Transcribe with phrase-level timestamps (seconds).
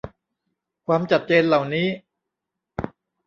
[0.87, 1.87] ความจัดเจนเหล่านี้